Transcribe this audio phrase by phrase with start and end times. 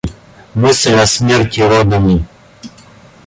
[0.55, 2.25] Мысль о смерти родами.